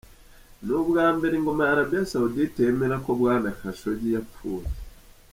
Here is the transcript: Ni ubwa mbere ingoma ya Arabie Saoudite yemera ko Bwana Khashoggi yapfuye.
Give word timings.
Ni 0.63 0.71
ubwa 0.79 1.05
mbere 1.15 1.33
ingoma 1.35 1.63
ya 1.65 1.71
Arabie 1.73 2.09
Saoudite 2.11 2.59
yemera 2.65 2.95
ko 3.05 3.11
Bwana 3.19 3.47
Khashoggi 3.57 4.09
yapfuye. 4.15 4.67